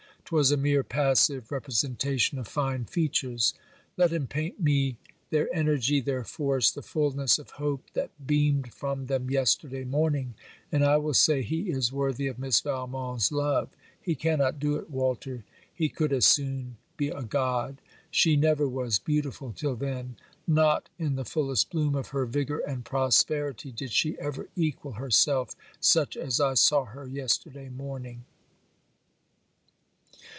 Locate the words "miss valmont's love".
12.39-13.71